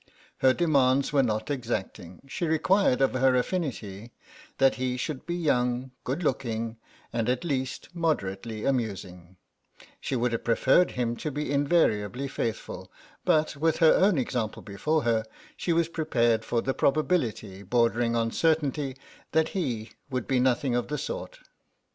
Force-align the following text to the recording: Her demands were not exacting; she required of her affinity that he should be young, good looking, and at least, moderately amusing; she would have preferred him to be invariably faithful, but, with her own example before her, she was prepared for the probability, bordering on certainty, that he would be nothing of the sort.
Her 0.39 0.51
demands 0.51 1.13
were 1.13 1.21
not 1.21 1.51
exacting; 1.51 2.21
she 2.27 2.47
required 2.47 3.01
of 3.01 3.13
her 3.13 3.35
affinity 3.35 4.09
that 4.57 4.73
he 4.73 4.97
should 4.97 5.27
be 5.27 5.35
young, 5.35 5.91
good 6.03 6.23
looking, 6.23 6.77
and 7.13 7.29
at 7.29 7.43
least, 7.43 7.89
moderately 7.93 8.65
amusing; 8.65 9.37
she 9.99 10.15
would 10.15 10.31
have 10.31 10.43
preferred 10.43 10.89
him 10.97 11.15
to 11.17 11.29
be 11.29 11.51
invariably 11.51 12.27
faithful, 12.27 12.91
but, 13.25 13.55
with 13.55 13.77
her 13.77 13.93
own 13.93 14.17
example 14.17 14.63
before 14.63 15.03
her, 15.03 15.23
she 15.55 15.71
was 15.71 15.87
prepared 15.87 16.43
for 16.43 16.63
the 16.63 16.73
probability, 16.73 17.61
bordering 17.61 18.15
on 18.15 18.31
certainty, 18.31 18.97
that 19.33 19.49
he 19.49 19.91
would 20.09 20.25
be 20.27 20.39
nothing 20.39 20.73
of 20.73 20.87
the 20.87 20.97
sort. 20.97 21.41